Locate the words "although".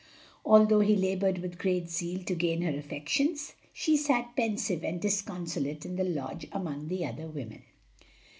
0.43-0.79